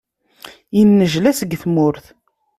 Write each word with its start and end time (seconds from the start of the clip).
Yennejla 0.77 1.31
seg 1.39 1.51
tmurt. 1.61 2.05